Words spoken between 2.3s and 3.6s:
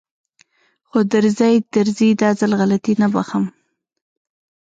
ځل غلطي نه بښم.